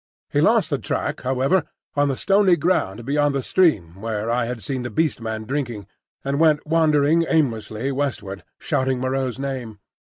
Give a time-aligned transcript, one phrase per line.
[0.31, 1.63] He lost the track, however,
[1.95, 5.85] on the stony ground beyond the stream where I had seen the Beast Man drinking,
[6.25, 9.77] and went wandering aimlessly westward shouting Moreau's name.